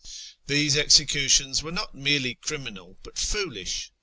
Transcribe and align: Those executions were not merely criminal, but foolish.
Those 0.47 0.75
executions 0.77 1.61
were 1.61 1.71
not 1.71 1.93
merely 1.93 2.33
criminal, 2.33 2.97
but 3.03 3.19
foolish. 3.19 3.91